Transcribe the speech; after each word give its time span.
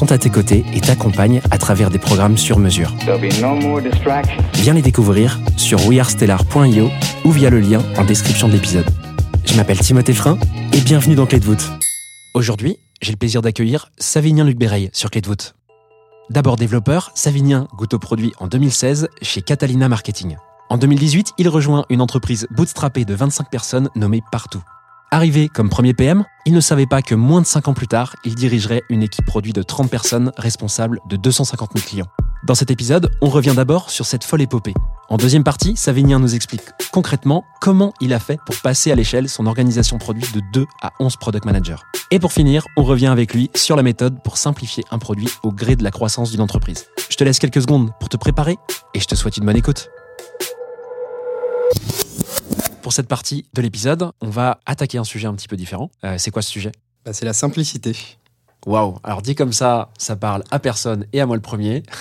sont 0.00 0.12
à 0.12 0.16
tes 0.16 0.30
côtés 0.30 0.64
et 0.72 0.80
t'accompagnent 0.80 1.42
à 1.50 1.58
travers 1.58 1.90
des 1.90 1.98
programmes 1.98 2.38
sur 2.38 2.58
mesure. 2.58 2.94
No. 3.06 3.18
Viens 4.54 4.72
les 4.72 4.80
découvrir 4.80 5.38
sur 5.58 5.86
wearestellar.io 5.86 6.88
ou 7.26 7.30
via 7.30 7.50
le 7.50 7.60
lien 7.60 7.82
en 7.98 8.04
description 8.06 8.48
de 8.48 8.54
l'épisode. 8.54 8.86
Je 9.44 9.54
m'appelle 9.56 9.78
Timothée 9.78 10.14
Frein 10.14 10.38
et 10.72 10.80
bienvenue 10.80 11.16
dans 11.16 11.26
Clé 11.26 11.38
de 11.38 11.44
voûte. 11.44 11.70
Aujourd'hui, 12.32 12.78
j'ai 13.02 13.12
le 13.12 13.18
plaisir 13.18 13.42
d'accueillir 13.42 13.90
Savinien 13.98 14.44
Luc 14.44 14.56
Béreil 14.56 14.88
sur 14.94 15.10
Clé 15.10 15.20
de 15.20 15.26
voûte. 15.26 15.54
D'abord 16.30 16.56
développeur, 16.56 17.10
Savinien 17.14 17.68
goûte 17.76 17.92
au 17.92 17.98
produit 17.98 18.32
en 18.38 18.46
2016 18.46 19.06
chez 19.20 19.42
Catalina 19.42 19.90
Marketing. 19.90 20.38
En 20.70 20.78
2018, 20.78 21.34
il 21.36 21.50
rejoint 21.50 21.84
une 21.90 22.00
entreprise 22.00 22.46
bootstrappée 22.52 23.04
de 23.04 23.12
25 23.12 23.50
personnes 23.50 23.90
nommée 23.96 24.22
Partout. 24.32 24.62
Arrivé 25.12 25.48
comme 25.48 25.68
premier 25.68 25.92
PM, 25.92 26.24
il 26.46 26.54
ne 26.54 26.60
savait 26.60 26.86
pas 26.86 27.02
que 27.02 27.16
moins 27.16 27.40
de 27.40 27.46
5 27.46 27.66
ans 27.66 27.74
plus 27.74 27.88
tard, 27.88 28.14
il 28.24 28.36
dirigerait 28.36 28.84
une 28.88 29.02
équipe 29.02 29.26
produit 29.26 29.52
de 29.52 29.60
30 29.60 29.90
personnes 29.90 30.30
responsables 30.36 31.00
de 31.08 31.16
250 31.16 31.70
000 31.74 31.84
clients. 31.84 32.06
Dans 32.44 32.54
cet 32.54 32.70
épisode, 32.70 33.10
on 33.20 33.28
revient 33.28 33.54
d'abord 33.56 33.90
sur 33.90 34.06
cette 34.06 34.22
folle 34.22 34.42
épopée. 34.42 34.72
En 35.08 35.16
deuxième 35.16 35.42
partie, 35.42 35.74
Savinien 35.74 36.20
nous 36.20 36.36
explique 36.36 36.62
concrètement 36.92 37.42
comment 37.60 37.92
il 38.00 38.14
a 38.14 38.20
fait 38.20 38.38
pour 38.46 38.54
passer 38.62 38.92
à 38.92 38.94
l'échelle 38.94 39.28
son 39.28 39.46
organisation 39.46 39.98
produit 39.98 40.22
de 40.32 40.42
2 40.52 40.64
à 40.80 40.92
11 41.00 41.16
product 41.16 41.44
managers. 41.44 41.82
Et 42.12 42.20
pour 42.20 42.32
finir, 42.32 42.64
on 42.76 42.84
revient 42.84 43.08
avec 43.08 43.34
lui 43.34 43.50
sur 43.56 43.74
la 43.74 43.82
méthode 43.82 44.22
pour 44.22 44.36
simplifier 44.36 44.84
un 44.92 44.98
produit 45.00 45.28
au 45.42 45.50
gré 45.50 45.74
de 45.74 45.82
la 45.82 45.90
croissance 45.90 46.30
d'une 46.30 46.40
entreprise. 46.40 46.86
Je 47.10 47.16
te 47.16 47.24
laisse 47.24 47.40
quelques 47.40 47.62
secondes 47.62 47.90
pour 47.98 48.08
te 48.08 48.16
préparer 48.16 48.58
et 48.94 49.00
je 49.00 49.06
te 49.06 49.16
souhaite 49.16 49.38
une 49.38 49.44
bonne 49.44 49.56
écoute. 49.56 49.90
Pour 52.82 52.92
cette 52.94 53.08
partie 53.08 53.46
de 53.52 53.60
l'épisode, 53.60 54.10
on 54.20 54.30
va 54.30 54.60
attaquer 54.64 54.96
un 54.98 55.04
sujet 55.04 55.26
un 55.26 55.34
petit 55.34 55.48
peu 55.48 55.56
différent. 55.56 55.90
Euh, 56.04 56.16
c'est 56.18 56.30
quoi 56.30 56.40
ce 56.42 56.50
sujet? 56.50 56.72
Bah, 57.04 57.12
c'est 57.12 57.26
la 57.26 57.34
simplicité. 57.34 57.94
Waouh 58.66 58.98
Alors 59.04 59.22
dit 59.22 59.34
comme 59.34 59.52
ça, 59.52 59.90
ça 59.98 60.16
parle 60.16 60.44
à 60.50 60.58
personne 60.58 61.06
et 61.12 61.20
à 61.20 61.26
moi 61.26 61.36
le 61.36 61.42
premier. 61.42 61.82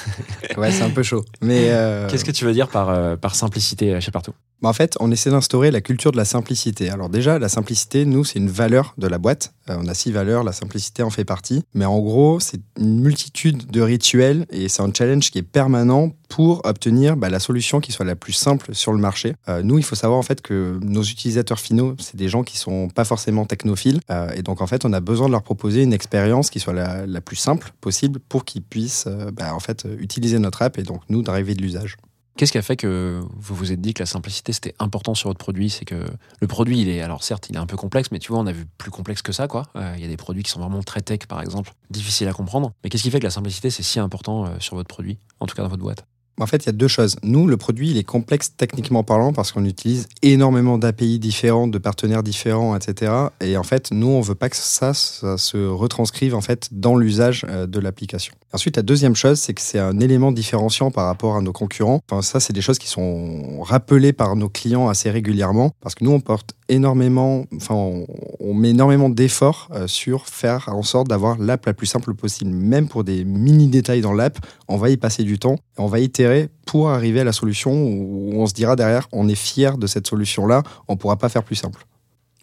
Ouais, 0.57 0.71
c'est 0.71 0.83
un 0.83 0.89
peu 0.89 1.03
chaud. 1.03 1.23
Mais 1.41 1.69
euh, 1.69 2.09
Qu'est-ce 2.09 2.25
que 2.25 2.31
tu 2.31 2.43
veux 2.43 2.51
dire 2.53 2.67
par, 2.67 2.89
euh, 2.89 3.15
par 3.15 3.35
simplicité 3.35 4.01
chez 4.01 4.11
Partout? 4.11 4.33
En 4.67 4.73
fait, 4.73 4.97
on 4.99 5.11
essaie 5.11 5.29
d'instaurer 5.29 5.71
la 5.71 5.81
culture 5.81 6.11
de 6.11 6.17
la 6.17 6.25
simplicité. 6.25 6.89
Alors 6.89 7.09
déjà, 7.09 7.39
la 7.39 7.49
simplicité, 7.49 8.05
nous, 8.05 8.25
c'est 8.25 8.39
une 8.39 8.49
valeur 8.49 8.93
de 8.97 9.07
la 9.07 9.17
boîte. 9.17 9.53
Euh, 9.69 9.77
on 9.79 9.87
a 9.87 9.93
six 9.93 10.11
valeurs, 10.11 10.43
la 10.43 10.51
simplicité 10.51 11.01
en 11.01 11.09
fait 11.09 11.23
partie. 11.23 11.63
Mais 11.73 11.85
en 11.85 11.99
gros, 11.99 12.39
c'est 12.39 12.59
une 12.77 12.99
multitude 12.99 13.71
de 13.71 13.81
rituels 13.81 14.45
et 14.49 14.67
c'est 14.67 14.81
un 14.81 14.91
challenge 14.93 15.31
qui 15.31 15.39
est 15.39 15.43
permanent 15.43 16.11
pour 16.27 16.61
obtenir 16.65 17.15
bah, 17.15 17.29
la 17.29 17.39
solution 17.39 17.79
qui 17.79 17.91
soit 17.91 18.05
la 18.05 18.15
plus 18.15 18.33
simple 18.33 18.75
sur 18.75 18.91
le 18.91 18.99
marché. 18.99 19.33
Euh, 19.47 19.63
nous, 19.63 19.77
il 19.77 19.83
faut 19.83 19.95
savoir 19.95 20.19
en 20.19 20.23
fait 20.23 20.41
que 20.41 20.77
nos 20.81 21.03
utilisateurs 21.03 21.59
finaux, 21.59 21.95
c'est 21.99 22.17
des 22.17 22.27
gens 22.27 22.43
qui 22.43 22.57
sont 22.57 22.89
pas 22.89 23.05
forcément 23.05 23.45
technophiles. 23.45 24.01
Euh, 24.11 24.29
et 24.35 24.41
donc 24.41 24.61
en 24.61 24.67
fait, 24.67 24.83
on 24.83 24.91
a 24.91 24.99
besoin 24.99 25.27
de 25.27 25.31
leur 25.31 25.43
proposer 25.43 25.83
une 25.83 25.93
expérience 25.93 26.49
qui 26.49 26.59
soit 26.59 26.73
la, 26.73 27.21
plus 27.21 27.35
simple 27.35 27.71
possible 27.81 28.19
pour 28.19 28.45
qu'ils 28.45 28.61
puissent 28.61 29.07
bah, 29.33 29.53
en 29.53 29.59
fait 29.59 29.85
utiliser 29.99 30.39
notre 30.39 30.61
app 30.61 30.77
et 30.77 30.83
donc 30.83 31.01
nous 31.09 31.21
d'arriver 31.21 31.53
de 31.53 31.61
l'usage. 31.61 31.97
Qu'est-ce 32.39 32.53
qui 32.53 32.57
a 32.57 32.61
fait 32.61 32.77
que 32.77 33.19
vous 33.35 33.53
vous 33.53 33.73
êtes 33.73 33.81
dit 33.81 33.93
que 33.93 34.01
la 34.01 34.05
simplicité 34.05 34.53
c'était 34.53 34.73
important 34.79 35.13
sur 35.13 35.27
votre 35.29 35.39
produit? 35.39 35.69
C'est 35.69 35.83
que 35.83 36.05
le 36.39 36.47
produit, 36.47 36.79
il 36.79 36.87
est 36.87 37.01
alors 37.01 37.21
certes, 37.21 37.49
il 37.49 37.57
est 37.57 37.59
un 37.59 37.65
peu 37.65 37.75
complexe, 37.75 38.11
mais 38.13 38.19
tu 38.19 38.31
vois, 38.31 38.39
on 38.39 38.47
a 38.47 38.53
vu 38.53 38.65
plus 38.77 38.91
complexe 38.91 39.21
que 39.21 39.33
ça, 39.33 39.49
quoi. 39.49 39.63
Euh, 39.75 39.93
Il 39.97 40.01
y 40.01 40.05
a 40.05 40.07
des 40.07 40.15
produits 40.15 40.41
qui 40.41 40.49
sont 40.49 40.61
vraiment 40.61 40.81
très 40.81 41.01
tech, 41.01 41.27
par 41.27 41.41
exemple, 41.41 41.73
difficiles 41.89 42.29
à 42.29 42.31
comprendre. 42.31 42.71
Mais 42.81 42.89
qu'est-ce 42.89 43.03
qui 43.03 43.11
fait 43.11 43.19
que 43.19 43.25
la 43.25 43.29
simplicité 43.29 43.69
c'est 43.69 43.83
si 43.83 43.99
important 43.99 44.45
euh, 44.45 44.51
sur 44.59 44.77
votre 44.77 44.87
produit, 44.87 45.17
en 45.41 45.47
tout 45.47 45.55
cas 45.57 45.63
dans 45.63 45.67
votre 45.67 45.83
boîte? 45.83 46.05
En 46.39 46.47
fait, 46.47 46.63
il 46.63 46.65
y 46.67 46.69
a 46.69 46.73
deux 46.73 46.87
choses. 46.87 47.15
Nous, 47.23 47.47
le 47.47 47.57
produit, 47.57 47.91
il 47.91 47.97
est 47.97 48.03
complexe 48.03 48.53
techniquement 48.55 49.03
parlant 49.03 49.33
parce 49.33 49.51
qu'on 49.51 49.65
utilise 49.65 50.07
énormément 50.21 50.77
d'API 50.77 51.19
différents, 51.19 51.67
de 51.67 51.77
partenaires 51.77 52.23
différents, 52.23 52.75
etc. 52.75 53.11
Et 53.41 53.57
en 53.57 53.63
fait, 53.63 53.91
nous, 53.91 54.07
on 54.07 54.21
veut 54.21 54.35
pas 54.35 54.49
que 54.49 54.55
ça, 54.55 54.93
ça 54.93 55.37
se 55.37 55.57
retranscrive 55.57 56.35
en 56.35 56.41
fait 56.41 56.69
dans 56.71 56.95
l'usage 56.95 57.45
euh, 57.49 57.67
de 57.67 57.79
l'application. 57.79 58.33
Ensuite, 58.53 58.77
la 58.77 58.83
deuxième 58.83 59.15
chose, 59.15 59.39
c'est 59.39 59.53
que 59.53 59.61
c'est 59.61 59.79
un 59.79 59.99
élément 59.99 60.31
différenciant 60.31 60.91
par 60.91 61.05
rapport 61.05 61.35
à 61.35 61.41
nos 61.41 61.53
concurrents. 61.53 62.01
Enfin, 62.09 62.21
ça, 62.21 62.39
c'est 62.39 62.53
des 62.53 62.61
choses 62.61 62.79
qui 62.79 62.87
sont 62.87 63.61
rappelées 63.61 64.13
par 64.13 64.35
nos 64.35 64.49
clients 64.49 64.89
assez 64.89 65.11
régulièrement 65.11 65.71
parce 65.81 65.95
que 65.95 66.03
nous, 66.03 66.11
on 66.11 66.19
porte 66.19 66.55
énormément, 66.69 67.45
enfin, 67.55 67.75
on, 67.75 68.07
on 68.39 68.53
met 68.53 68.69
énormément 68.69 69.09
d'efforts 69.09 69.67
euh, 69.71 69.87
sur 69.87 70.27
faire 70.27 70.69
en 70.69 70.83
sorte 70.83 71.07
d'avoir 71.07 71.37
l'app 71.37 71.65
la 71.65 71.73
plus 71.73 71.87
simple 71.87 72.13
possible. 72.13 72.51
Même 72.51 72.87
pour 72.87 73.03
des 73.03 73.25
mini 73.25 73.67
détails 73.67 74.01
dans 74.01 74.13
l'app, 74.13 74.37
on 74.67 74.77
va 74.77 74.89
y 74.89 74.97
passer 74.97 75.23
du 75.23 75.37
temps 75.37 75.57
on 75.79 75.87
va 75.87 75.99
itérer 75.99 76.49
pour 76.65 76.89
arriver 76.89 77.21
à 77.21 77.23
la 77.23 77.31
solution 77.31 77.71
où 77.71 78.33
on 78.35 78.45
se 78.45 78.53
dira 78.53 78.75
derrière, 78.75 79.07
on 79.11 79.27
est 79.27 79.35
fier 79.35 79.77
de 79.77 79.87
cette 79.87 80.07
solution-là, 80.07 80.63
on 80.87 80.97
pourra 80.97 81.17
pas 81.17 81.29
faire 81.29 81.43
plus 81.43 81.55
simple. 81.55 81.85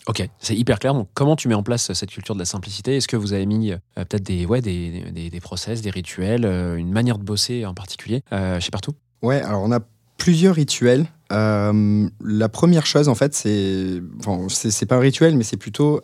Ok, 0.06 0.28
c'est 0.38 0.56
hyper 0.56 0.78
clair. 0.78 0.94
Donc, 0.94 1.08
comment 1.14 1.36
tu 1.36 1.48
mets 1.48 1.54
en 1.54 1.64
place 1.64 1.92
cette 1.92 2.10
culture 2.10 2.34
de 2.34 2.38
la 2.38 2.44
simplicité? 2.44 2.96
Est-ce 2.96 3.08
que 3.08 3.16
vous 3.16 3.32
avez 3.32 3.44
mis 3.44 3.72
euh, 3.72 3.78
peut-être 3.94 4.22
des, 4.22 4.46
ouais, 4.46 4.60
des, 4.60 5.04
des, 5.10 5.30
des 5.30 5.40
process, 5.40 5.82
des 5.82 5.90
rituels, 5.90 6.44
euh, 6.44 6.76
une 6.76 6.92
manière 6.92 7.18
de 7.18 7.24
bosser 7.24 7.66
en 7.66 7.74
particulier 7.74 8.22
euh, 8.32 8.60
chez 8.60 8.70
Partout? 8.70 8.92
Ouais, 9.22 9.42
alors 9.42 9.62
on 9.62 9.72
a 9.72 9.80
plusieurs 10.16 10.54
rituels. 10.54 11.06
Euh, 11.32 12.08
la 12.24 12.48
première 12.48 12.86
chose, 12.86 13.08
en 13.08 13.14
fait, 13.14 13.34
c'est. 13.34 14.00
C'est 14.48 14.70
c'est 14.70 14.86
pas 14.86 14.96
un 14.96 15.00
rituel, 15.00 15.36
mais 15.36 15.44
c'est 15.44 15.56
plutôt 15.56 16.00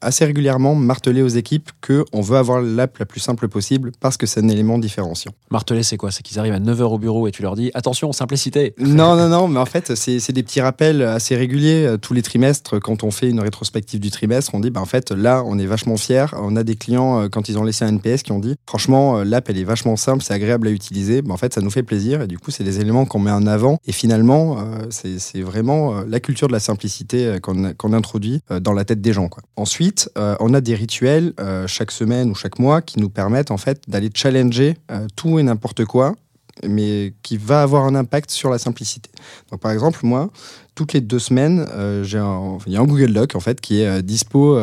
assez, 0.00 0.24
régulièrement 0.24 0.74
marteler 0.74 1.22
aux 1.22 1.28
équipes 1.28 1.70
qu'on 1.86 2.20
veut 2.20 2.36
avoir 2.36 2.60
l'app 2.60 2.98
la 2.98 3.06
plus 3.06 3.20
simple 3.20 3.48
possible 3.48 3.92
parce 4.00 4.16
que 4.16 4.26
c'est 4.26 4.40
un 4.40 4.48
élément 4.48 4.78
différenciant. 4.78 5.32
Martelet, 5.50 5.82
c'est 5.82 5.96
quoi? 5.96 6.10
C'est 6.10 6.22
qu'ils 6.22 6.38
arrivent 6.38 6.52
à 6.52 6.60
9h 6.60 6.82
au 6.82 6.98
bureau 6.98 7.26
et 7.28 7.30
tu 7.30 7.42
leur 7.42 7.56
dis 7.56 7.70
attention, 7.74 8.12
simplicité 8.12 8.74
Non, 8.78 9.16
non, 9.16 9.28
non, 9.28 9.48
mais 9.48 9.60
en 9.60 9.66
fait, 9.66 9.94
c'est 9.94 10.32
des 10.32 10.42
petits 10.42 10.60
rappels 10.60 11.02
assez 11.02 11.36
réguliers. 11.36 11.86
Euh, 11.86 11.96
Tous 11.96 12.14
les 12.14 12.22
trimestres, 12.22 12.80
quand 12.80 13.02
on 13.02 13.10
fait 13.10 13.30
une 13.30 13.40
rétrospective 13.40 14.00
du 14.00 14.10
trimestre, 14.10 14.54
on 14.54 14.60
dit, 14.60 14.70
bah, 14.70 14.80
en 14.80 14.86
fait, 14.86 15.10
là, 15.10 15.42
on 15.46 15.58
est 15.58 15.66
vachement 15.66 15.96
fiers. 15.96 16.26
On 16.34 16.56
a 16.56 16.62
des 16.62 16.76
clients, 16.76 17.22
euh, 17.22 17.28
quand 17.28 17.48
ils 17.48 17.58
ont 17.58 17.64
laissé 17.64 17.84
un 17.84 17.88
NPS, 17.88 18.22
qui 18.22 18.32
ont 18.32 18.38
dit, 18.38 18.56
franchement, 18.66 19.18
euh, 19.18 19.24
l'app, 19.24 19.48
elle 19.48 19.58
est 19.58 19.64
vachement 19.64 19.96
simple, 19.96 20.22
c'est 20.22 20.34
agréable 20.34 20.68
à 20.68 20.70
utiliser. 20.70 21.22
Bah, 21.22 21.34
en 21.34 21.36
fait, 21.36 21.52
ça 21.54 21.60
nous 21.60 21.70
fait 21.70 21.82
plaisir. 21.82 22.22
Et 22.22 22.26
du 22.26 22.38
coup, 22.38 22.50
c'est 22.50 22.64
des 22.64 22.80
éléments 22.80 23.04
qu'on 23.06 23.18
met 23.18 23.30
en 23.30 23.46
avant. 23.46 23.78
Et 23.86 23.92
finalement, 23.92 24.58
c'est 24.90 25.40
vraiment 25.40 26.02
la 26.06 26.20
culture 26.20 26.48
de 26.48 26.52
la 26.52 26.60
simplicité 26.60 27.38
qu'on 27.42 27.74
qu'on 27.74 27.92
introduit 27.92 28.40
dans 28.60 28.72
la 28.72 28.84
tête 28.84 29.00
des 29.00 29.12
gens. 29.12 29.28
Quoi. 29.28 29.42
Ensuite, 29.56 29.83
euh, 30.16 30.36
on 30.40 30.54
a 30.54 30.60
des 30.60 30.74
rituels 30.74 31.32
euh, 31.40 31.66
chaque 31.66 31.90
semaine 31.90 32.30
ou 32.30 32.34
chaque 32.34 32.58
mois 32.58 32.82
qui 32.82 33.00
nous 33.00 33.10
permettent, 33.10 33.50
en 33.50 33.56
fait, 33.56 33.82
d'aller 33.88 34.10
challenger 34.14 34.76
euh, 34.90 35.06
tout 35.16 35.38
et 35.38 35.42
n'importe 35.42 35.84
quoi 35.84 36.14
mais 36.62 37.14
qui 37.24 37.36
va 37.36 37.62
avoir 37.62 37.84
un 37.84 37.96
impact 37.96 38.30
sur 38.30 38.48
la 38.48 38.58
simplicité. 38.58 39.10
Donc, 39.50 39.58
par 39.58 39.72
exemple, 39.72 39.98
moi, 40.04 40.30
toutes 40.76 40.92
les 40.92 41.00
deux 41.00 41.18
semaines, 41.18 41.66
il 41.76 42.08
y 42.08 42.16
a 42.16 42.80
un 42.80 42.84
Google 42.84 43.12
Doc 43.12 43.34
en 43.34 43.40
fait 43.40 43.60
qui 43.60 43.80
est 43.80 44.02
dispo 44.02 44.56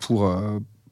pour 0.00 0.30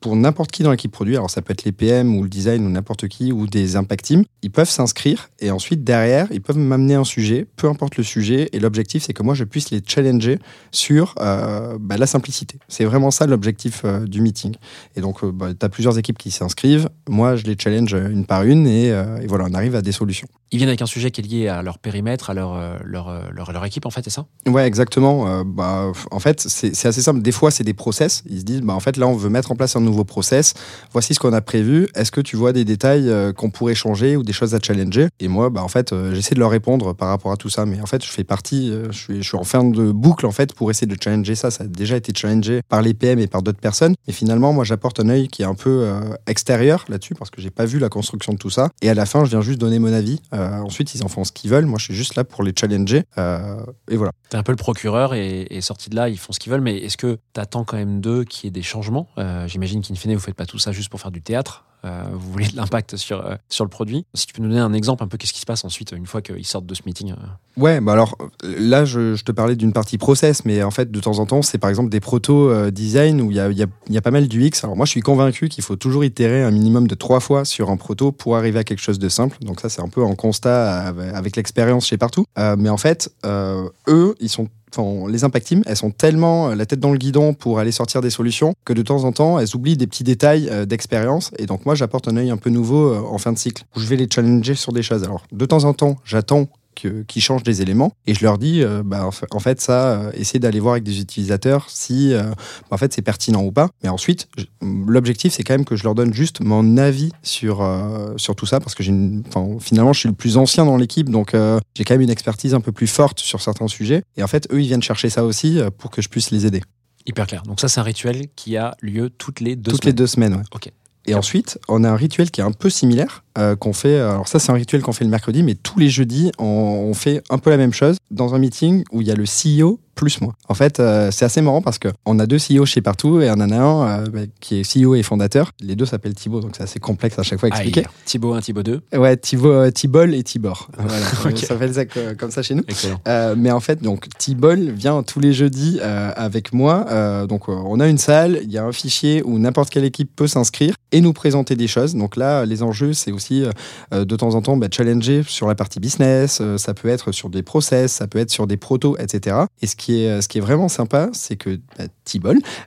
pour 0.00 0.16
n'importe 0.16 0.50
qui 0.52 0.62
dans 0.62 0.70
l'équipe 0.70 0.92
produit. 0.92 1.16
Alors 1.16 1.30
ça 1.30 1.42
peut 1.42 1.52
être 1.52 1.64
les 1.64 1.72
PM 1.72 2.16
ou 2.16 2.22
le 2.22 2.28
design 2.28 2.64
ou 2.64 2.70
n'importe 2.70 3.08
qui 3.08 3.32
ou 3.32 3.46
des 3.46 3.76
impact 3.76 4.04
teams. 4.04 4.24
Ils 4.42 4.50
peuvent 4.50 4.68
s'inscrire 4.68 5.28
et 5.40 5.50
ensuite 5.50 5.84
derrière, 5.84 6.28
ils 6.30 6.40
peuvent 6.40 6.58
m'amener 6.58 6.94
un 6.94 7.04
sujet, 7.04 7.46
peu 7.56 7.68
importe 7.68 7.96
le 7.96 8.04
sujet. 8.04 8.48
Et 8.52 8.60
l'objectif, 8.60 9.04
c'est 9.04 9.12
que 9.12 9.22
moi, 9.22 9.34
je 9.34 9.44
puisse 9.44 9.70
les 9.70 9.82
challenger 9.86 10.38
sur 10.70 11.14
euh, 11.20 11.78
bah, 11.80 11.96
la 11.96 12.06
simplicité. 12.06 12.58
C'est 12.68 12.84
vraiment 12.84 13.10
ça 13.10 13.26
l'objectif 13.26 13.82
euh, 13.84 14.06
du 14.06 14.20
meeting. 14.20 14.54
Et 14.96 15.00
donc, 15.00 15.24
euh, 15.24 15.32
bah, 15.32 15.48
tu 15.58 15.64
as 15.64 15.68
plusieurs 15.68 15.98
équipes 15.98 16.18
qui 16.18 16.30
s'inscrivent. 16.30 16.88
Moi, 17.08 17.36
je 17.36 17.44
les 17.44 17.56
challenge 17.58 17.92
une 17.92 18.24
par 18.24 18.44
une 18.44 18.66
et, 18.66 18.90
euh, 18.90 19.20
et 19.20 19.26
voilà, 19.26 19.46
on 19.48 19.54
arrive 19.54 19.74
à 19.74 19.82
des 19.82 19.92
solutions. 19.92 20.28
Ils 20.50 20.56
viennent 20.56 20.70
avec 20.70 20.80
un 20.80 20.86
sujet 20.86 21.10
qui 21.10 21.20
est 21.20 21.24
lié 21.24 21.48
à 21.48 21.60
leur 21.62 21.78
périmètre, 21.78 22.30
à 22.30 22.34
leur, 22.34 22.54
euh, 22.54 22.76
leur, 22.82 23.08
euh, 23.08 23.20
leur, 23.32 23.52
leur 23.52 23.64
équipe, 23.66 23.84
en 23.84 23.90
fait, 23.90 24.02
c'est 24.02 24.10
ça? 24.10 24.26
Ouais, 24.46 24.66
exactement. 24.66 25.28
Euh, 25.28 25.44
bah, 25.44 25.92
en 26.10 26.20
fait, 26.20 26.40
c'est 26.40 26.74
c'est 26.74 26.88
assez 26.88 27.02
simple. 27.02 27.20
Des 27.20 27.32
fois, 27.32 27.50
c'est 27.50 27.64
des 27.64 27.74
process. 27.74 28.22
Ils 28.28 28.40
se 28.40 28.44
disent, 28.44 28.62
bah, 28.62 28.72
en 28.72 28.80
fait, 28.80 28.96
là, 28.96 29.06
on 29.06 29.14
veut 29.14 29.28
mettre 29.28 29.52
en 29.52 29.56
place 29.56 29.76
un 29.76 29.80
nouveau 29.88 30.04
process. 30.04 30.54
Voici 30.92 31.14
ce 31.14 31.20
qu'on 31.20 31.32
a 31.32 31.40
prévu. 31.40 31.88
Est-ce 31.94 32.12
que 32.12 32.20
tu 32.20 32.36
vois 32.36 32.52
des 32.52 32.64
détails 32.64 33.08
euh, 33.08 33.32
qu'on 33.32 33.50
pourrait 33.50 33.74
changer 33.74 34.16
ou 34.16 34.22
des 34.22 34.32
choses 34.32 34.54
à 34.54 34.58
challenger? 34.60 35.08
Et 35.20 35.28
moi, 35.28 35.50
bah, 35.50 35.62
en 35.62 35.68
fait, 35.68 35.92
euh, 35.92 36.14
j'essaie 36.14 36.34
de 36.34 36.40
leur 36.40 36.50
répondre 36.50 36.94
par 36.94 37.08
rapport 37.08 37.32
à 37.32 37.36
tout 37.36 37.48
ça. 37.48 37.66
Mais 37.66 37.80
en 37.80 37.86
fait, 37.86 38.04
je 38.04 38.10
fais 38.10 38.24
partie, 38.24 38.70
euh, 38.70 38.90
je, 38.90 39.20
suis, 39.22 39.36
en 39.36 39.44
fin 39.44 39.64
de 39.64 39.90
boucle 39.92 40.26
en 40.26 40.30
fait 40.30 40.54
pour 40.54 40.70
essayer 40.70 40.86
de 40.86 40.96
challenger 41.02 41.34
ça. 41.34 41.50
Ça 41.50 41.64
a 41.64 41.66
déjà 41.66 41.96
été 41.96 42.12
challengé 42.14 42.60
par 42.68 42.82
les 42.82 42.94
PM 42.94 43.18
et 43.18 43.26
par 43.26 43.42
d'autres 43.42 43.60
personnes. 43.60 43.94
Et 44.06 44.12
finalement, 44.12 44.52
moi, 44.52 44.64
j'apporte 44.64 45.00
un 45.00 45.08
œil 45.08 45.28
qui 45.28 45.42
est 45.42 45.46
un 45.46 45.54
peu 45.54 45.88
extérieur 46.26 46.84
là-dessus 46.88 47.14
parce 47.14 47.30
que 47.30 47.40
j'ai 47.40 47.50
pas 47.50 47.64
vu 47.64 47.78
la 47.78 47.88
construction 47.88 48.32
de 48.32 48.38
tout 48.38 48.50
ça. 48.50 48.70
Et 48.82 48.90
à 48.90 48.94
la 48.94 49.06
fin, 49.06 49.24
je 49.24 49.30
viens 49.30 49.40
juste 49.40 49.58
donner 49.58 49.78
mon 49.78 49.92
avis. 49.92 50.20
Ensuite, 50.32 50.94
ils 50.94 51.02
en 51.02 51.08
font 51.08 51.24
ce 51.24 51.32
qu'ils 51.32 51.50
veulent. 51.50 51.66
Moi, 51.66 51.78
je 51.78 51.84
suis 51.84 51.94
juste 51.94 52.14
là 52.14 52.24
pour 52.24 52.42
les 52.42 52.52
challenger. 52.58 53.04
Et 53.16 53.96
voilà. 53.96 54.12
T'es 54.28 54.36
un 54.36 54.42
peu 54.42 54.52
le 54.52 54.56
procureur 54.56 55.14
et, 55.14 55.46
et 55.50 55.60
sorti 55.60 55.90
de 55.90 55.96
là, 55.96 56.08
ils 56.08 56.18
font 56.18 56.32
ce 56.32 56.38
qu'ils 56.38 56.52
veulent. 56.52 56.60
Mais 56.60 56.78
est-ce 56.78 56.96
que 56.96 57.18
t'attends 57.32 57.64
quand 57.64 57.76
même 57.76 58.00
d'eux 58.00 58.24
qu'il 58.24 58.44
y 58.44 58.48
ait 58.48 58.52
des 58.52 58.62
changements? 58.62 59.08
J'imagine 59.46 59.77
qu'in 59.80 59.94
fine, 59.94 60.14
vous 60.14 60.20
faites 60.20 60.34
pas 60.34 60.46
tout 60.46 60.58
ça 60.58 60.72
juste 60.72 60.88
pour 60.88 61.00
faire 61.00 61.10
du 61.10 61.22
théâtre. 61.22 61.64
Euh, 61.84 62.02
vous 62.12 62.32
voulez 62.32 62.48
de 62.48 62.56
l'impact 62.56 62.96
sur, 62.96 63.24
euh, 63.24 63.36
sur 63.48 63.64
le 63.64 63.70
produit. 63.70 64.04
Si 64.14 64.26
tu 64.26 64.34
peux 64.34 64.42
nous 64.42 64.48
donner 64.48 64.60
un 64.60 64.72
exemple, 64.72 65.04
un 65.04 65.06
peu 65.06 65.16
qu'est-ce 65.16 65.32
qui 65.32 65.40
se 65.40 65.46
passe 65.46 65.64
ensuite 65.64 65.92
une 65.92 66.06
fois 66.06 66.22
qu'ils 66.22 66.46
sortent 66.46 66.66
de 66.66 66.74
ce 66.74 66.82
meeting 66.86 67.12
euh 67.12 67.16
Ouais, 67.56 67.80
bah 67.80 67.92
alors 67.92 68.16
là, 68.42 68.84
je, 68.84 69.14
je 69.14 69.24
te 69.24 69.30
parlais 69.30 69.54
d'une 69.54 69.72
partie 69.72 69.96
process, 69.96 70.44
mais 70.44 70.62
en 70.62 70.70
fait, 70.70 70.90
de 70.90 71.00
temps 71.00 71.18
en 71.18 71.26
temps, 71.26 71.42
c'est 71.42 71.58
par 71.58 71.70
exemple 71.70 71.88
des 71.88 72.00
proto 72.00 72.50
euh, 72.50 72.70
design 72.70 73.20
où 73.20 73.30
il 73.30 73.36
y 73.36 73.40
a, 73.40 73.50
y, 73.50 73.62
a, 73.62 73.66
y 73.88 73.96
a 73.96 74.02
pas 74.02 74.10
mal 74.10 74.26
du 74.26 74.44
X. 74.44 74.64
Alors 74.64 74.76
moi, 74.76 74.86
je 74.86 74.90
suis 74.90 75.02
convaincu 75.02 75.48
qu'il 75.48 75.62
faut 75.62 75.76
toujours 75.76 76.04
itérer 76.04 76.42
un 76.42 76.50
minimum 76.50 76.88
de 76.88 76.94
trois 76.96 77.20
fois 77.20 77.44
sur 77.44 77.70
un 77.70 77.76
proto 77.76 78.10
pour 78.10 78.36
arriver 78.36 78.58
à 78.58 78.64
quelque 78.64 78.82
chose 78.82 78.98
de 78.98 79.08
simple. 79.08 79.36
Donc 79.40 79.60
ça, 79.60 79.68
c'est 79.68 79.82
un 79.82 79.88
peu 79.88 80.02
en 80.02 80.16
constat 80.16 80.88
avec, 81.14 81.36
l'expérience 81.36 81.86
chez 81.86 81.98
partout. 81.98 82.24
Mais 82.36 82.68
en 82.68 82.76
fait, 82.76 83.12
eux, 83.24 84.14
ils 84.18 84.28
sont 84.28 84.48
Enfin, 84.74 85.10
les 85.10 85.24
impact 85.24 85.46
teams, 85.46 85.62
elles 85.66 85.76
sont 85.76 85.90
tellement 85.90 86.50
euh, 86.50 86.54
la 86.54 86.66
tête 86.66 86.80
dans 86.80 86.92
le 86.92 86.98
guidon 86.98 87.34
pour 87.34 87.58
aller 87.58 87.72
sortir 87.72 88.00
des 88.00 88.10
solutions 88.10 88.54
que 88.64 88.72
de 88.72 88.82
temps 88.82 89.04
en 89.04 89.12
temps, 89.12 89.38
elles 89.38 89.54
oublient 89.54 89.76
des 89.76 89.86
petits 89.86 90.04
détails 90.04 90.48
euh, 90.50 90.66
d'expérience. 90.66 91.30
Et 91.38 91.46
donc, 91.46 91.66
moi, 91.66 91.74
j'apporte 91.74 92.08
un 92.08 92.16
œil 92.16 92.30
un 92.30 92.36
peu 92.36 92.50
nouveau 92.50 92.92
euh, 92.92 93.00
en 93.00 93.18
fin 93.18 93.32
de 93.32 93.38
cycle 93.38 93.64
où 93.76 93.80
je 93.80 93.86
vais 93.86 93.96
les 93.96 94.08
challenger 94.12 94.54
sur 94.54 94.72
des 94.72 94.82
choses. 94.82 95.04
Alors, 95.04 95.24
de 95.32 95.46
temps 95.46 95.64
en 95.64 95.74
temps, 95.74 95.96
j'attends 96.04 96.48
que- 96.80 97.02
qu'ils 97.02 97.22
changent 97.22 97.42
des 97.42 97.60
éléments 97.62 97.92
et 98.06 98.14
je 98.14 98.22
leur 98.24 98.38
dis 98.38 98.62
euh, 98.62 98.82
bah, 98.84 99.04
en 99.06 99.10
fa- 99.10 99.26
en 99.32 99.40
fait 99.40 99.60
ça 99.60 99.90
euh, 99.92 100.10
essayez 100.14 100.38
d'aller 100.40 100.60
voir 100.60 100.72
avec 100.72 100.84
des 100.84 101.00
utilisateurs 101.00 101.66
si 101.68 102.12
euh, 102.14 102.22
bah, 102.22 102.34
en 102.72 102.76
fait 102.78 102.92
c'est 102.92 103.02
pertinent 103.02 103.42
ou 103.42 103.50
pas 103.52 103.68
mais 103.82 103.88
ensuite 103.88 104.28
je- 104.38 104.44
l'objectif 104.86 105.32
c'est 105.32 105.42
quand 105.42 105.54
même 105.54 105.64
que 105.64 105.76
je 105.76 105.84
leur 105.84 105.94
donne 105.94 106.12
juste 106.14 106.40
mon 106.40 106.76
avis 106.76 107.10
sur 107.22 107.62
euh, 107.62 108.14
sur 108.16 108.36
tout 108.36 108.46
ça 108.46 108.60
parce 108.60 108.74
que 108.74 108.82
j'ai 108.82 108.90
une- 108.92 109.22
enfin, 109.28 109.46
finalement 109.60 109.92
je 109.92 110.00
suis 110.00 110.08
le 110.08 110.14
plus 110.14 110.36
ancien 110.36 110.64
dans 110.64 110.76
l'équipe 110.76 111.08
donc 111.10 111.32
j'ai 111.34 111.84
quand 111.84 111.94
même 111.94 112.00
une 112.02 112.10
expertise 112.10 112.54
un 112.54 112.60
peu 112.60 112.72
plus 112.72 112.86
forte 112.86 113.20
sur 113.20 113.40
certains 113.42 113.68
sujets 113.68 114.02
et 114.16 114.22
en 114.22 114.28
fait 114.28 114.46
eux 114.52 114.60
ils 114.62 114.66
viennent 114.66 114.82
chercher 114.82 115.10
ça 115.10 115.24
aussi 115.24 115.58
pour 115.78 115.90
que 115.90 116.00
je 116.02 116.08
puisse 116.08 116.30
les 116.30 116.46
aider 116.46 116.62
Hyper 117.06 117.26
clair. 117.26 117.42
Donc 117.44 117.58
ça, 117.58 117.68
c'est 117.68 117.80
un 117.80 117.84
rituel 117.84 118.26
qui 118.36 118.58
a 118.58 118.76
lieu 118.82 119.08
toutes 119.08 119.40
les 119.40 119.56
deux 119.56 119.70
toutes 119.72 119.82
semaines. 119.84 119.90
les 119.90 119.96
deux 119.96 120.06
semaines 120.06 120.34
ouais. 120.34 120.42
Ok. 120.54 120.70
Et 121.06 121.14
ensuite, 121.14 121.58
on 121.66 121.82
a 121.82 121.88
un 121.88 121.96
rituel 121.96 122.30
qui 122.30 122.42
est 122.42 122.44
un 122.44 122.52
peu 122.52 122.68
similaire, 122.68 123.24
euh, 123.38 123.56
qu'on 123.56 123.72
fait. 123.72 123.98
Alors 123.98 124.28
ça, 124.28 124.38
c'est 124.38 124.50
un 124.50 124.54
rituel 124.54 124.82
qu'on 124.82 124.92
fait 124.92 125.04
le 125.04 125.10
mercredi, 125.10 125.42
mais 125.42 125.54
tous 125.54 125.78
les 125.78 125.88
jeudis, 125.88 126.32
on, 126.38 126.44
on 126.44 126.94
fait 126.94 127.22
un 127.30 127.38
peu 127.38 127.50
la 127.50 127.56
même 127.56 127.72
chose 127.72 127.96
dans 128.10 128.34
un 128.34 128.38
meeting 128.38 128.84
où 128.92 129.00
il 129.00 129.06
y 129.06 129.10
a 129.10 129.14
le 129.14 129.24
CEO 129.24 129.80
plus 129.94 130.20
moi. 130.20 130.34
En 130.48 130.54
fait, 130.54 130.78
euh, 130.78 131.10
c'est 131.10 131.24
assez 131.24 131.40
marrant 131.40 131.60
parce 131.60 131.78
que 131.80 131.88
on 132.06 132.20
a 132.20 132.26
deux 132.26 132.36
CEO 132.38 132.64
chez 132.64 132.80
partout 132.80 133.20
et 133.20 133.28
on 133.30 133.34
en 133.34 133.50
a 133.50 133.56
un 133.56 133.88
euh, 134.02 134.06
bah, 134.06 134.20
qui 134.38 134.60
est 134.60 134.62
CEO 134.84 134.94
et 134.94 135.02
fondateur. 135.02 135.50
Les 135.60 135.74
deux 135.74 135.86
s'appellent 135.86 136.14
Thibaut, 136.14 136.38
donc 136.40 136.52
c'est 136.56 136.62
assez 136.62 136.78
complexe 136.78 137.18
à 137.18 137.24
chaque 137.24 137.40
fois 137.40 137.48
à 137.48 137.50
expliquer. 137.50 137.80
Aïe. 137.80 137.86
Thibaut 138.04 138.32
1, 138.34 138.40
Thibaut 138.40 138.62
2. 138.62 138.80
Ouais, 138.96 139.16
Thibaut, 139.16 139.50
euh, 139.50 139.70
Thibol 139.72 140.14
et 140.14 140.22
Tibor. 140.22 140.68
Voilà, 140.78 140.92
Ok. 141.24 141.32
on 141.34 141.36
s'appelle 141.46 141.74
ça 141.74 141.84
co- 141.84 141.98
comme 142.16 142.30
ça 142.30 142.42
chez 142.44 142.54
nous. 142.54 142.62
Euh, 143.08 143.34
mais 143.36 143.50
en 143.50 143.58
fait, 143.58 143.82
donc 143.82 144.06
T-Ball 144.18 144.70
vient 144.70 145.02
tous 145.02 145.18
les 145.18 145.32
jeudis 145.32 145.80
euh, 145.82 146.12
avec 146.14 146.52
moi. 146.52 146.86
Euh, 146.90 147.26
donc, 147.26 147.48
euh, 147.48 147.52
on 147.52 147.80
a 147.80 147.88
une 147.88 147.98
salle, 147.98 148.38
il 148.44 148.52
y 148.52 148.58
a 148.58 148.64
un 148.64 148.72
fichier 148.72 149.24
où 149.24 149.36
n'importe 149.40 149.70
quelle 149.70 149.84
équipe 149.84 150.10
peut 150.14 150.28
s'inscrire 150.28 150.74
et 150.92 151.00
nous 151.00 151.12
présenter 151.12 151.56
des 151.56 151.66
choses. 151.66 151.96
Donc 151.96 152.14
là, 152.16 152.46
les 152.46 152.62
enjeux, 152.62 152.92
c'est 152.92 153.10
aussi 153.10 153.27
euh, 153.32 154.04
de 154.04 154.16
temps 154.16 154.34
en 154.34 154.42
temps 154.42 154.56
bah, 154.56 154.68
challenger 154.70 155.22
sur 155.26 155.46
la 155.48 155.54
partie 155.54 155.80
business. 155.80 156.38
euh, 156.40 156.58
ça 156.58 156.74
peut 156.74 156.88
être 156.88 157.12
sur 157.12 157.30
des 157.30 157.42
process, 157.42 157.92
ça 157.92 158.06
peut 158.06 158.18
être 158.18 158.30
sur 158.30 158.46
des 158.46 158.56
protos, 158.56 158.96
etc. 158.98 159.36
Et 159.62 159.66
ce 159.66 159.76
qui 159.76 160.02
est, 160.02 160.20
ce 160.20 160.28
qui 160.28 160.38
est 160.38 160.42
vraiment 160.42 160.68
sympa, 160.68 161.10
c'est 161.12 161.36
que 161.36 161.58
bah, 161.78 161.84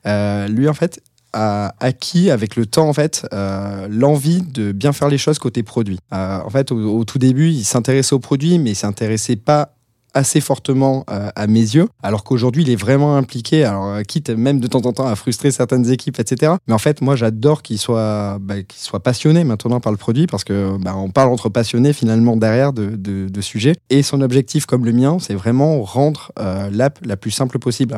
euh, 0.05 0.47
lui, 0.47 0.67
en 0.67 0.73
fait, 0.73 1.01
a 1.33 1.75
acquis 1.79 2.29
avec 2.29 2.55
le 2.55 2.65
temps 2.65 2.89
en 2.89 2.93
fait 2.93 3.25
euh, 3.31 3.87
l'envie 3.89 4.41
de 4.41 4.71
bien 4.73 4.91
faire 4.91 5.07
les 5.07 5.17
choses 5.17 5.39
côté 5.39 5.63
produit. 5.63 5.97
Euh, 6.13 6.39
en 6.43 6.49
fait, 6.49 6.71
au, 6.71 6.97
au 6.99 7.05
tout 7.05 7.19
début, 7.19 7.49
il 7.49 7.63
s'intéressait 7.63 8.13
aux 8.13 8.19
produits, 8.19 8.59
mais 8.59 8.71
il 8.71 8.75
s'intéressait 8.75 9.37
pas 9.37 9.75
assez 10.13 10.41
fortement 10.41 11.05
euh, 11.09 11.29
à 11.35 11.47
mes 11.47 11.59
yeux, 11.59 11.87
alors 12.03 12.23
qu'aujourd'hui 12.23 12.63
il 12.63 12.69
est 12.69 12.75
vraiment 12.75 13.15
impliqué, 13.15 13.63
alors 13.63 13.85
euh, 13.85 14.01
quitte 14.03 14.29
même 14.29 14.59
de 14.59 14.67
temps 14.67 14.85
en 14.85 14.93
temps 14.93 15.07
à 15.07 15.15
frustrer 15.15 15.51
certaines 15.51 15.89
équipes, 15.89 16.19
etc. 16.19 16.53
Mais 16.67 16.73
en 16.73 16.77
fait, 16.77 17.01
moi 17.01 17.15
j'adore 17.15 17.61
qu'il 17.61 17.77
soit, 17.77 18.37
bah, 18.39 18.61
qu'il 18.61 18.79
soit 18.79 19.01
passionné 19.01 19.43
maintenant 19.43 19.79
par 19.79 19.91
le 19.91 19.97
produit, 19.97 20.27
parce 20.27 20.43
que 20.43 20.77
bah, 20.77 20.95
on 20.95 21.09
parle 21.09 21.31
entre 21.31 21.49
passionnés 21.49 21.93
finalement 21.93 22.37
derrière 22.37 22.73
de, 22.73 23.41
sujets. 23.41 23.75
Et 23.89 24.03
son 24.03 24.21
objectif, 24.21 24.67
comme 24.67 24.85
le 24.85 24.91
mien, 24.91 25.17
c'est 25.19 25.33
vraiment 25.33 25.81
rendre 25.81 26.31
euh, 26.39 26.69
l'app 26.71 26.99
la 27.03 27.17
plus 27.17 27.31
simple 27.31 27.57
possible. 27.57 27.97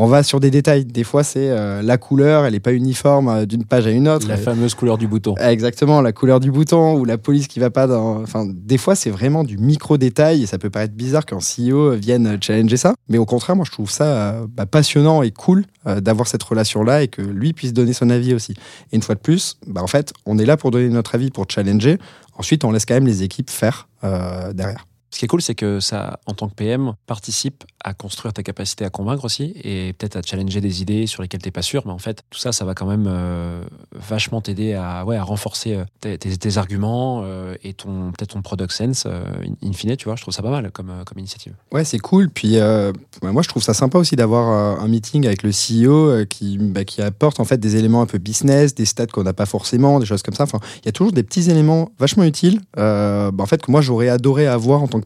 On 0.00 0.06
va 0.06 0.22
sur 0.22 0.38
des 0.38 0.50
détails. 0.50 0.84
Des 0.84 1.02
fois, 1.02 1.24
c'est 1.24 1.50
euh, 1.50 1.82
la 1.82 1.98
couleur, 1.98 2.46
elle 2.46 2.52
n'est 2.52 2.60
pas 2.60 2.72
uniforme 2.72 3.28
euh, 3.28 3.46
d'une 3.46 3.64
page 3.64 3.86
à 3.86 3.90
une 3.90 4.08
autre. 4.08 4.28
La 4.28 4.36
fameuse 4.36 4.74
couleur 4.74 4.96
du 4.96 5.08
bouton. 5.08 5.34
Exactement, 5.36 6.00
la 6.00 6.12
couleur 6.12 6.38
du 6.38 6.52
bouton 6.52 6.94
ou 6.94 7.04
la 7.04 7.18
police 7.18 7.48
qui 7.48 7.58
va 7.58 7.70
pas 7.70 7.88
dans. 7.88 8.22
Enfin, 8.22 8.46
des 8.48 8.78
fois, 8.78 8.94
c'est 8.94 9.10
vraiment 9.10 9.42
du 9.42 9.58
micro-détail 9.58 10.44
et 10.44 10.46
ça 10.46 10.56
peut 10.56 10.70
paraître 10.70 10.94
bizarre 10.94 11.26
qu'un 11.26 11.38
CEO 11.38 11.92
vienne 11.96 12.38
challenger 12.40 12.76
ça. 12.76 12.94
Mais 13.08 13.18
au 13.18 13.26
contraire, 13.26 13.56
moi, 13.56 13.64
je 13.66 13.72
trouve 13.72 13.90
ça 13.90 14.04
euh, 14.04 14.46
bah, 14.48 14.66
passionnant 14.66 15.22
et 15.22 15.30
cool 15.30 15.64
euh, 15.86 16.00
d'avoir 16.00 16.28
cette 16.28 16.42
relation-là 16.42 17.02
et 17.02 17.08
que 17.08 17.22
lui 17.22 17.52
puisse 17.52 17.72
donner 17.72 17.92
son 17.92 18.10
avis 18.10 18.34
aussi. 18.34 18.52
Et 18.92 18.96
une 18.96 19.02
fois 19.02 19.14
de 19.14 19.20
plus, 19.20 19.56
bah, 19.66 19.82
en 19.82 19.86
fait, 19.86 20.12
on 20.26 20.38
est 20.38 20.46
là 20.46 20.56
pour 20.56 20.70
donner 20.70 20.88
notre 20.88 21.14
avis, 21.14 21.30
pour 21.30 21.46
challenger. 21.48 21.98
Ensuite, 22.36 22.64
on 22.64 22.70
laisse 22.70 22.86
quand 22.86 22.94
même 22.94 23.06
les 23.06 23.22
équipes 23.24 23.50
faire 23.50 23.88
euh, 24.04 24.52
derrière. 24.52 24.87
Ce 25.10 25.18
qui 25.18 25.24
est 25.24 25.28
cool, 25.28 25.40
c'est 25.40 25.54
que 25.54 25.80
ça, 25.80 26.20
en 26.26 26.34
tant 26.34 26.48
que 26.48 26.54
PM, 26.54 26.92
participe 27.06 27.64
à 27.82 27.94
construire 27.94 28.32
ta 28.32 28.42
capacité 28.42 28.84
à 28.84 28.90
convaincre 28.90 29.24
aussi 29.24 29.54
et 29.62 29.92
peut-être 29.94 30.16
à 30.16 30.22
challenger 30.22 30.60
des 30.60 30.82
idées 30.82 31.06
sur 31.06 31.22
lesquelles 31.22 31.40
t'es 31.40 31.50
pas 31.50 31.62
sûr. 31.62 31.82
Mais 31.86 31.92
en 31.92 31.98
fait, 31.98 32.22
tout 32.30 32.38
ça, 32.38 32.52
ça 32.52 32.64
va 32.64 32.74
quand 32.74 32.86
même 32.86 33.06
euh, 33.08 33.62
vachement 33.92 34.40
t'aider 34.40 34.74
à, 34.74 35.04
ouais, 35.04 35.16
à 35.16 35.22
renforcer 35.22 35.74
euh, 35.74 36.16
tes, 36.16 36.58
arguments 36.58 37.22
euh, 37.24 37.54
et 37.62 37.72
ton 37.72 38.12
peut-être 38.12 38.30
ton 38.30 38.42
product 38.42 38.72
sense. 38.72 39.04
euh, 39.06 39.22
in 39.62 39.68
in 39.68 39.72
fine, 39.72 39.96
tu 39.96 40.06
vois, 40.06 40.16
je 40.16 40.22
trouve 40.22 40.34
ça 40.34 40.42
pas 40.42 40.50
mal 40.50 40.70
comme, 40.72 40.92
comme 41.06 41.18
initiative. 41.18 41.54
Ouais, 41.72 41.84
c'est 41.84 41.98
cool. 41.98 42.28
Puis 42.28 42.56
bah, 42.58 43.32
moi, 43.32 43.42
je 43.42 43.48
trouve 43.48 43.62
ça 43.62 43.74
sympa 43.74 43.98
aussi 43.98 44.16
d'avoir 44.16 44.48
un 44.80 44.88
meeting 44.88 45.26
avec 45.26 45.42
le 45.42 45.50
CEO 45.50 46.24
qui, 46.26 46.58
bah, 46.58 46.84
qui 46.84 47.00
apporte 47.02 47.40
en 47.40 47.44
fait 47.44 47.58
des 47.58 47.76
éléments 47.76 48.02
un 48.02 48.06
peu 48.06 48.18
business, 48.18 48.74
des 48.74 48.84
stats 48.84 49.06
qu'on 49.06 49.22
n'a 49.22 49.32
pas 49.32 49.46
forcément, 49.46 50.00
des 50.00 50.06
choses 50.06 50.22
comme 50.22 50.34
ça. 50.34 50.44
Enfin, 50.44 50.60
il 50.82 50.86
y 50.86 50.88
a 50.88 50.92
toujours 50.92 51.12
des 51.12 51.22
petits 51.22 51.50
éléments 51.50 51.90
vachement 51.98 52.24
utiles. 52.24 52.60
bah, 52.76 53.32
en 53.38 53.46
fait, 53.46 53.62
que 53.62 53.70
moi, 53.70 53.80
j'aurais 53.80 54.08
adoré 54.08 54.46
avoir 54.46 54.82
en 54.82 54.88
tant 54.88 54.97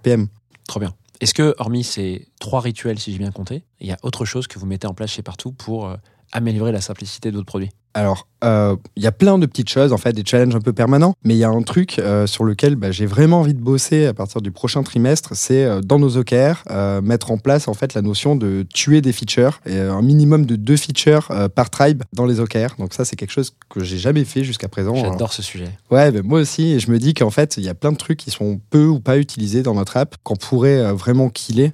Trop 0.67 0.81
bien. 0.81 0.95
Est-ce 1.21 1.35
que, 1.35 1.55
hormis 1.59 1.85
ces 1.85 2.29
trois 2.41 2.61
rituels, 2.61 2.99
si 2.99 3.13
j'ai 3.13 3.19
bien 3.19 3.31
compté, 3.31 3.65
il 3.81 3.87
y 3.87 3.93
a 3.93 3.99
autre 4.03 4.25
chose 4.25 4.47
que 4.47 4.59
vous 4.59 4.67
mettez 4.67 4.87
en 4.87 4.95
place 4.95 5.11
chez 5.13 5.23
Partout 5.23 5.53
pour 5.53 5.87
euh, 5.87 5.97
améliorer 6.33 6.73
la 6.73 6.81
simplicité 6.81 7.31
de 7.31 7.37
votre 7.37 7.47
produit 7.47 7.71
Alors, 7.95 8.27
euh, 8.43 8.77
il 8.97 9.03
y 9.03 9.07
a 9.07 9.13
plein 9.13 9.39
de 9.39 9.47
petites 9.47 9.69
choses, 9.69 9.93
en 9.93 9.99
fait, 9.99 10.13
des 10.13 10.25
challenges 10.25 10.55
un 10.55 10.61
peu 10.61 10.73
permanents, 10.73 11.15
mais 11.25 11.35
il 11.35 11.39
y 11.39 11.45
a 11.45 11.51
un 11.51 11.63
truc 11.63 11.99
euh, 11.99 12.27
sur 12.27 12.45
lequel 12.45 12.77
bah, 12.77 12.91
j'ai 12.91 13.07
vraiment 13.07 13.41
envie 13.41 13.55
de 13.55 13.61
bosser 13.61 14.07
à 14.07 14.15
partir 14.15 14.41
du 14.41 14.51
prochain 14.51 14.83
trimestre, 14.83 15.31
c'est 15.35 15.65
euh, 15.65 15.81
dans 15.81 15.99
nos 15.99 16.17
OKR, 16.17 16.65
mettre 17.03 17.31
en 17.31 17.39
place 17.39 17.69
en 17.69 17.75
fait 17.75 17.95
la 17.95 18.03
notion 18.03 18.35
de 18.37 18.65
tuer 18.73 19.01
des 19.01 19.13
features, 19.13 19.61
et 19.67 19.79
un 19.79 20.03
minimum 20.03 20.47
de 20.47 20.57
deux 20.57 20.77
features 20.77 21.29
par 21.55 21.71
tribe 21.71 22.03
dans 22.13 22.27
les 22.27 22.41
OKR. 22.41 22.77
Donc 22.79 22.95
ça, 22.95 23.05
c'est 23.05 23.17
quelque 23.17 23.33
chose 23.33 23.55
que 23.69 23.85
j'ai 23.85 23.99
jamais 23.99 24.25
fait 24.25 24.45
jusqu'à 24.45 24.69
présent. 24.69 24.95
Alors, 24.95 25.13
J'adore 25.13 25.33
ce 25.33 25.43
sujet. 25.43 25.69
Ouais, 25.91 26.11
moi 26.23 26.41
aussi, 26.41 26.73
et 26.73 26.81
je 26.81 26.91
me 26.91 26.99
dis 26.99 27.15
qu'en 27.15 27.31
fait, 27.31 27.57
il 27.57 27.65
y 27.65 27.69
a 27.69 27.75
plein 27.75 27.93
de 27.93 27.97
trucs 27.97 28.19
qui 28.19 28.31
sont 28.31 28.61
peu 28.71 28.87
ou 28.87 29.01
pas 29.01 29.19
utilisés 29.19 29.63
dans 29.63 29.75
notre 29.75 29.97
app, 29.97 30.17
qu'on 30.23 30.37
pourrait 30.37 30.93
vraiment 30.93 31.29
killer 31.29 31.73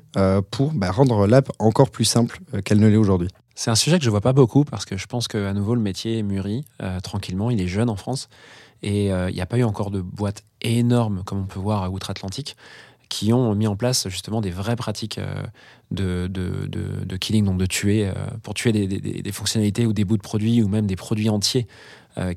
pour 0.51 0.73
bah, 0.73 0.91
rendre 0.91 1.27
l'app 1.27 1.51
encore 1.59 1.91
plus 1.91 2.05
simple 2.05 2.41
qu'elle 2.65 2.81
ne 2.81 2.89
l'est 2.89 2.97
aujourd'hui. 2.97 3.29
C'est 3.59 3.73
un 3.73 3.75
sujet 3.75 3.99
que 3.99 4.05
je 4.05 4.11
vois 4.11 4.21
pas 4.21 4.33
beaucoup 4.33 4.63
parce 4.65 4.85
que 4.85 4.97
je 4.97 5.07
pense 5.07 5.27
qu'à 5.27 5.53
nouveau 5.53 5.75
le 5.75 5.81
métier 5.81 6.23
mûrit 6.23 6.65
euh, 6.81 7.01
tranquillement. 7.01 7.51
Il 7.51 7.61
est 7.61 7.67
jeune 7.67 7.91
en 7.91 7.97
France 7.97 8.29
et 8.85 9.13
euh, 9.13 9.31
il 9.31 9.35
n'y 9.35 9.41
a 9.41 9.47
pas 9.47 9.59
eu 9.59 9.65
encore 9.65 9.91
de 9.91 10.01
boîtes 10.01 10.45
énormes 10.63 11.25
comme 11.25 11.41
on 11.41 11.47
peut 11.47 11.59
voir 11.59 11.93
outre-Atlantique 11.93 12.57
qui 13.09 13.33
ont 13.33 13.57
mis 13.57 13.67
en 13.67 13.75
place 13.75 14.09
justement 14.09 14.41
des 14.41 14.53
vraies 14.53 14.77
pratiques 14.77 15.19
euh, 15.19 15.43
de, 15.91 17.17
killing, 17.17 17.47
donc 17.47 17.59
de 17.59 17.67
tuer, 17.67 18.07
euh, 18.07 18.13
pour 18.45 18.55
tuer 18.55 18.71
des, 18.71 19.33
fonctionnalités 19.33 19.87
ou 19.87 19.93
des 19.93 20.05
bouts 20.05 20.19
de 20.19 20.23
produits 20.23 20.63
ou 20.63 20.69
même 20.69 20.87
des 20.87 20.95
produits 20.95 21.29
entiers 21.29 21.67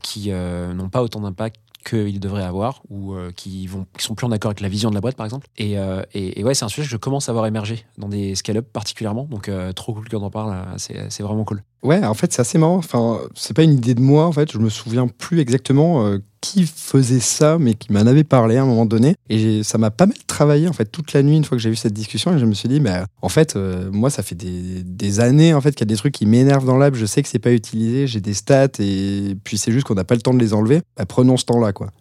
qui 0.01 0.31
n'ont 0.31 0.89
pas 0.89 1.03
autant 1.03 1.21
d'impact 1.21 1.59
qu'ils 1.83 2.19
devraient 2.19 2.43
avoir 2.43 2.81
ou 2.89 3.13
euh, 3.13 3.31
qui 3.35 3.67
vont 3.67 3.85
qui 3.97 4.03
sont 4.03 4.15
plus 4.15 4.25
en 4.25 4.31
accord 4.31 4.49
avec 4.49 4.61
la 4.61 4.69
vision 4.69 4.89
de 4.89 4.95
la 4.95 5.01
boîte 5.01 5.15
par 5.15 5.25
exemple 5.25 5.47
et, 5.57 5.77
euh, 5.77 6.01
et, 6.13 6.39
et 6.39 6.43
ouais 6.43 6.53
c'est 6.53 6.65
un 6.65 6.69
sujet 6.69 6.83
que 6.83 6.91
je 6.91 6.97
commence 6.97 7.29
à 7.29 7.33
voir 7.33 7.45
émerger 7.45 7.85
dans 7.97 8.09
des 8.09 8.35
scale-up 8.35 8.67
particulièrement 8.71 9.25
donc 9.25 9.49
euh, 9.49 9.71
trop 9.73 9.93
cool 9.93 10.07
qu'on 10.09 10.21
en 10.21 10.29
parle 10.29 10.55
c'est 10.77 11.23
vraiment 11.23 11.43
cool 11.43 11.63
Ouais, 11.83 12.05
en 12.05 12.13
fait, 12.13 12.31
c'est 12.31 12.41
assez 12.41 12.59
marrant. 12.59 12.75
Enfin, 12.75 13.21
c'est 13.33 13.55
pas 13.55 13.63
une 13.63 13.73
idée 13.73 13.95
de 13.95 14.01
moi, 14.01 14.27
en 14.27 14.31
fait. 14.31 14.51
Je 14.51 14.59
me 14.59 14.69
souviens 14.69 15.07
plus 15.07 15.39
exactement 15.39 16.15
qui 16.41 16.65
faisait 16.65 17.19
ça, 17.19 17.57
mais 17.59 17.75
qui 17.75 17.93
m'en 17.93 17.99
avait 17.99 18.23
parlé 18.23 18.57
à 18.57 18.63
un 18.63 18.65
moment 18.65 18.87
donné. 18.87 19.15
Et 19.29 19.63
ça 19.63 19.77
m'a 19.77 19.91
pas 19.91 20.07
mal 20.07 20.17
travaillé 20.25 20.67
en 20.67 20.73
fait 20.73 20.85
toute 20.85 21.13
la 21.13 21.21
nuit 21.21 21.37
une 21.37 21.45
fois 21.45 21.55
que 21.55 21.61
j'ai 21.61 21.69
eu 21.69 21.75
cette 21.75 21.93
discussion. 21.93 22.35
Et 22.35 22.39
je 22.39 22.45
me 22.45 22.53
suis 22.53 22.67
dit, 22.67 22.79
bah, 22.79 23.05
en 23.21 23.29
fait, 23.29 23.55
euh, 23.55 23.89
moi, 23.91 24.09
ça 24.09 24.23
fait 24.23 24.35
des, 24.35 25.19
années 25.19 25.53
en 25.53 25.61
fait 25.61 25.71
qu'il 25.71 25.81
y 25.81 25.89
a 25.89 25.93
des 25.93 25.97
trucs 25.97 26.13
qui 26.13 26.25
m'énervent 26.25 26.65
dans 26.65 26.77
l'app. 26.77 26.95
Je 26.95 27.05
sais 27.05 27.21
que 27.21 27.29
c'est 27.29 27.39
pas 27.39 27.51
utilisé, 27.51 28.07
j'ai 28.07 28.21
des 28.21 28.33
stats 28.33 28.79
et 28.79 29.35
puis 29.43 29.57
c'est 29.57 29.71
juste 29.71 29.85
qu'on 29.85 29.93
n'a 29.93 30.03
pas 30.03 30.15
le 30.15 30.21
temps 30.21 30.33
de 30.33 30.39
les 30.39 30.53
enlever. 30.53 30.81
Bah, 30.97 31.05
prenons 31.05 31.37
ce 31.37 31.45
temps-là, 31.45 31.71
quoi. 31.71 31.91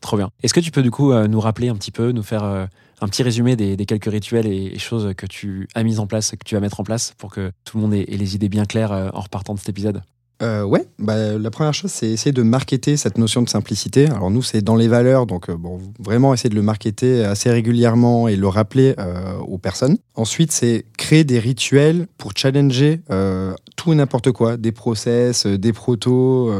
Trop 0.00 0.16
bien. 0.16 0.30
Est-ce 0.42 0.52
que 0.52 0.58
tu 0.58 0.72
peux 0.72 0.82
du 0.82 0.90
coup 0.90 1.12
euh, 1.12 1.28
nous 1.28 1.38
rappeler 1.38 1.68
un 1.68 1.76
petit 1.76 1.92
peu, 1.92 2.10
nous 2.10 2.24
faire 2.24 2.42
un 2.42 3.06
petit 3.06 3.22
résumé 3.22 3.54
des, 3.54 3.76
quelques 3.86 4.10
rituels 4.10 4.48
et, 4.48 4.76
choses 4.76 5.14
que 5.16 5.26
tu 5.26 5.68
as 5.76 5.84
mises 5.84 6.00
en 6.00 6.08
place, 6.08 6.32
que 6.32 6.44
tu 6.44 6.56
vas 6.56 6.60
mettre 6.60 6.80
en 6.80 6.82
place 6.82 7.14
pour 7.18 7.30
que 7.30 7.52
tout 7.64 7.76
le 7.76 7.84
monde 7.84 7.94
ait, 7.94 8.02
ait 8.12 8.16
les 8.16 8.34
idées 8.34 8.48
bien 8.48 8.64
claires 8.64 8.90
en 8.90 9.20
repartant 9.20 9.54
de 9.54 9.60
cet 9.60 9.68
épisode? 9.68 10.02
Euh, 10.42 10.64
ouais, 10.64 10.86
bah, 10.98 11.38
la 11.38 11.50
première 11.50 11.74
chose, 11.74 11.90
c'est 11.90 12.08
essayer 12.08 12.32
de 12.32 12.42
marketer 12.42 12.96
cette 12.96 13.16
notion 13.18 13.42
de 13.42 13.48
simplicité. 13.48 14.06
Alors 14.06 14.30
nous, 14.30 14.42
c'est 14.42 14.62
dans 14.62 14.74
les 14.74 14.88
valeurs, 14.88 15.26
donc 15.26 15.48
euh, 15.48 15.56
bon, 15.56 15.78
vraiment 16.00 16.34
essayer 16.34 16.50
de 16.50 16.54
le 16.54 16.62
marketer 16.62 17.24
assez 17.24 17.50
régulièrement 17.50 18.26
et 18.26 18.36
le 18.36 18.48
rappeler 18.48 18.94
euh, 18.98 19.36
aux 19.38 19.58
personnes. 19.58 19.98
Ensuite, 20.14 20.50
c'est 20.50 20.84
créer 20.98 21.24
des 21.24 21.38
rituels 21.38 22.06
pour 22.18 22.32
challenger 22.34 23.02
euh, 23.10 23.54
tout 23.76 23.92
et 23.92 23.96
n'importe 23.96 24.32
quoi, 24.32 24.56
des 24.56 24.72
process, 24.72 25.46
des 25.46 25.72
protos, 25.72 26.52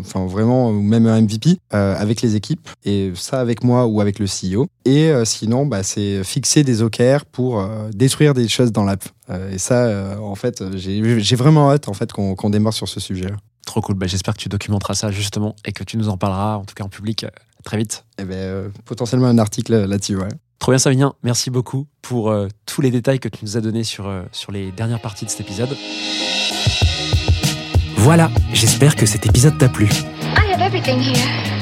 enfin 0.00 0.26
vraiment, 0.26 0.72
même 0.72 1.06
un 1.06 1.20
MVP 1.20 1.56
avec 1.70 2.20
les 2.20 2.36
équipes, 2.36 2.68
et 2.84 3.12
ça 3.14 3.40
avec 3.40 3.64
moi 3.64 3.86
ou 3.86 4.00
avec 4.00 4.18
le 4.18 4.26
CEO. 4.26 4.66
Et 4.84 5.12
sinon, 5.24 5.64
bah, 5.64 5.82
c'est 5.82 6.22
fixer 6.24 6.62
des 6.62 6.82
OKR 6.82 7.24
pour 7.30 7.64
détruire 7.94 8.34
des 8.34 8.48
choses 8.48 8.72
dans 8.72 8.84
l'app. 8.84 9.04
Euh, 9.32 9.50
et 9.50 9.58
ça, 9.58 9.84
euh, 9.86 10.16
en 10.18 10.34
fait, 10.34 10.62
j'ai 10.76 11.20
j'ai 11.20 11.36
vraiment 11.36 11.70
hâte 11.70 11.88
en 11.88 11.92
fait 11.94 12.12
qu'on 12.12 12.34
qu'on 12.34 12.50
démarre 12.50 12.74
sur 12.74 12.88
ce 12.88 13.00
sujet. 13.00 13.28
Trop 13.66 13.80
cool. 13.80 13.94
Bah, 13.94 14.06
J'espère 14.06 14.34
que 14.34 14.40
tu 14.40 14.48
documenteras 14.48 14.94
ça 14.94 15.10
justement 15.10 15.56
et 15.64 15.72
que 15.72 15.84
tu 15.84 15.96
nous 15.96 16.08
en 16.08 16.16
parleras, 16.16 16.56
en 16.56 16.64
tout 16.64 16.74
cas 16.74 16.84
en 16.84 16.88
public, 16.88 17.24
euh, 17.24 17.28
très 17.64 17.76
vite. 17.76 18.04
Et 18.18 18.24
ben, 18.24 18.34
euh, 18.34 18.68
potentiellement 18.84 19.26
un 19.28 19.38
article 19.38 19.84
là-dessus. 19.86 20.16
Ouais. 20.16 20.28
Trop 20.58 20.72
bien, 20.72 20.78
Savinien. 20.78 21.14
Merci 21.22 21.50
beaucoup 21.50 21.86
pour 22.02 22.30
euh, 22.30 22.46
tous 22.66 22.80
les 22.82 22.90
détails 22.90 23.18
que 23.18 23.28
tu 23.28 23.44
nous 23.44 23.56
as 23.56 23.60
donnés 23.60 23.82
sur, 23.84 24.06
euh, 24.06 24.22
sur 24.30 24.52
les 24.52 24.70
dernières 24.70 25.00
parties 25.00 25.24
de 25.24 25.30
cet 25.30 25.40
épisode. 25.40 25.76
Voilà, 27.96 28.30
j'espère 28.52 28.94
que 28.96 29.06
cet 29.06 29.26
épisode 29.26 29.58
t'a 29.58 29.68
plu. 29.68 29.86
I 29.86 30.52
have 30.52 30.60
everything 30.60 31.00
here. 31.00 31.61